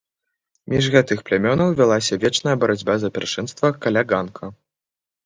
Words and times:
Між 0.73 0.85
гэтых 0.95 1.19
плямёнаў 1.27 1.75
вялася 1.79 2.17
вечная 2.23 2.55
барацьба 2.63 2.97
за 3.05 3.13
пяршынства 3.19 3.73
каля 3.85 4.05
ганка. 4.15 4.45